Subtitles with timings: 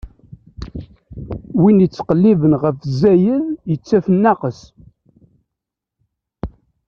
[1.61, 4.61] Win ittqelliben ɣef zzayed, ittaf nnaqes.